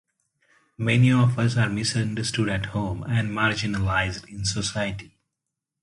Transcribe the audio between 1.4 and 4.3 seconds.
are misunderstood at home and marginalised